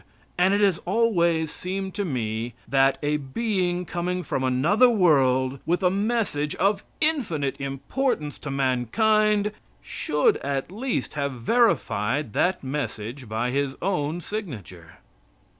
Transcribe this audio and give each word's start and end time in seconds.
And 0.35 0.51
it 0.55 0.61
has 0.61 0.79
always 0.87 1.51
seemed 1.51 1.93
to 1.93 2.03
me 2.03 2.55
that 2.67 2.97
a 3.03 3.17
Being 3.17 3.85
coming 3.85 4.23
from 4.23 4.43
another 4.43 4.89
world, 4.89 5.59
with 5.63 5.83
a 5.83 5.91
message 5.91 6.55
of 6.55 6.83
infinite 6.99 7.61
importance 7.61 8.39
to 8.39 8.49
mankind, 8.49 9.51
should 9.79 10.37
at 10.37 10.71
least 10.71 11.13
have 11.13 11.33
verified 11.33 12.33
that 12.33 12.63
message 12.63 13.29
by 13.29 13.51
his 13.51 13.75
own 13.79 14.21
signature. 14.21 14.97